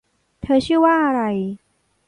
[0.41, 1.21] เธอชื่อว่าอะไร